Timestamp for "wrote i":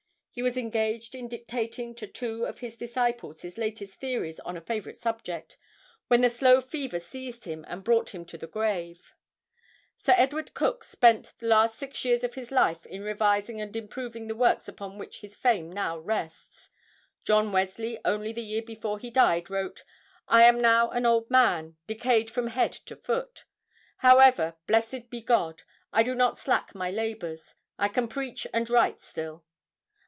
19.49-20.43